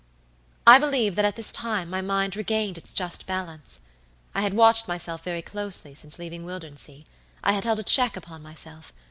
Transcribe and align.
"I 0.65 0.79
believe 0.79 1.15
that 1.15 1.25
at 1.25 1.35
this 1.35 1.51
time 1.51 1.87
my 1.87 2.01
mind 2.01 2.35
regained 2.35 2.75
its 2.75 2.91
just 2.91 3.27
balance. 3.27 3.81
I 4.33 4.41
had 4.41 4.55
watched 4.55 4.87
myself 4.87 5.23
very 5.23 5.43
closely 5.43 5.93
since 5.93 6.17
leaving 6.17 6.43
Wildernsea; 6.43 7.03
I 7.43 7.51
had 7.51 7.65
held 7.65 7.77
a 7.81 7.83
check 7.83 8.17
upon 8.17 8.41
myself. 8.41 8.91